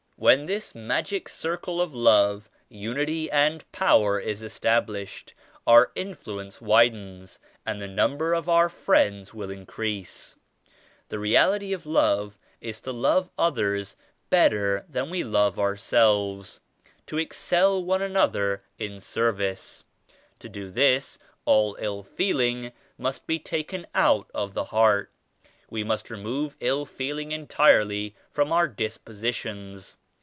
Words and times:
When 0.17 0.45
this 0.45 0.75
magic 0.75 1.27
circle 1.27 1.81
of 1.81 1.95
love, 1.95 2.47
unity 2.69 3.31
and 3.31 3.65
power 3.71 4.19
is 4.19 4.43
established, 4.43 5.33
our 5.65 5.87
influ 5.95 6.39
ence 6.43 6.61
widens 6.61 7.39
and 7.65 7.81
the 7.81 7.87
number 7.87 8.35
of 8.35 8.47
our 8.47 8.69
friends 8.69 9.33
will 9.33 9.49
increase. 9.49 10.35
The 11.09 11.17
reality 11.17 11.73
of 11.73 11.87
Love 11.87 12.37
is 12.61 12.81
to 12.81 12.91
love 12.91 13.31
others 13.35 13.95
better 14.29 14.85
than 14.87 15.09
we 15.09 15.23
love 15.23 15.57
ourselves; 15.57 16.59
to 17.07 17.17
excel 17.17 17.83
one 17.83 18.03
an 18.03 18.15
other 18.15 18.61
in 18.77 18.99
service. 18.99 19.83
To 20.37 20.47
do 20.47 20.69
this, 20.69 21.17
all 21.45 21.75
ill 21.81 22.03
feeling 22.03 22.73
must 22.95 23.25
be 23.25 23.39
taken 23.39 23.87
out 23.95 24.29
of 24.35 24.53
the 24.53 24.65
heart. 24.65 25.09
We 25.71 25.83
must 25.83 26.11
remove 26.11 26.57
ill 26.59 26.85
feeling 26.85 27.31
entirely 27.31 28.13
from 28.29 28.51
our 28.51 28.67
dispositions. 28.67 29.97